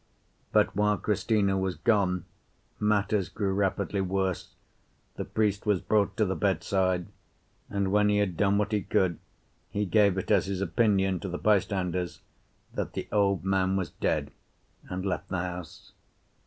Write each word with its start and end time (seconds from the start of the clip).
But 0.51 0.75
while 0.75 0.97
Cristina 0.97 1.55
was 1.59 1.75
gone 1.75 2.25
matters 2.79 3.29
grew 3.29 3.53
rapidly 3.53 4.01
worse, 4.01 4.55
the 5.15 5.23
priest 5.25 5.67
was 5.67 5.79
brought 5.79 6.17
to 6.17 6.25
the 6.25 6.35
bedside, 6.35 7.05
and 7.69 7.91
when 7.91 8.09
he 8.09 8.17
had 8.17 8.35
done 8.35 8.57
what 8.57 8.71
he 8.71 8.81
could 8.81 9.19
he 9.69 9.85
gave 9.85 10.17
it 10.17 10.31
as 10.31 10.47
his 10.47 10.59
opinion 10.59 11.19
to 11.19 11.29
the 11.29 11.37
bystanders 11.37 12.19
that 12.73 12.93
the 12.93 13.07
old 13.11 13.45
man 13.45 13.75
was 13.75 13.91
dead, 13.91 14.31
and 14.89 15.05
left 15.05 15.29
the 15.29 15.37
house. 15.37 15.91